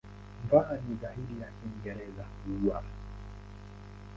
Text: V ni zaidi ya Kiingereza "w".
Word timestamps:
V 0.49 0.81
ni 0.87 0.95
zaidi 1.01 1.35
ya 1.41 1.49
Kiingereza 1.51 2.25
"w". 2.63 2.83